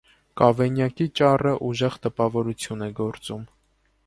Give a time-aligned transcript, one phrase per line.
[0.39, 3.47] Կավենյակի ճառը ուժեղ տպավորություն է գործում։